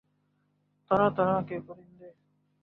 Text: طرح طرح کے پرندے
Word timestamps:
طرح 0.91 1.09
طرح 1.09 1.41
کے 1.41 1.59
پرندے 1.59 2.11